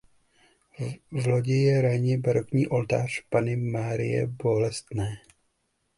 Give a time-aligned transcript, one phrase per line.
[1.11, 5.17] V lodi je raně barokní oltář "Panny Marie Bolestné".